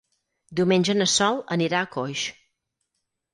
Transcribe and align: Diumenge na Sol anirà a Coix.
Diumenge 0.59 0.95
na 0.95 1.07
Sol 1.17 1.37
anirà 1.57 1.83
a 1.85 1.91
Coix. 1.97 2.25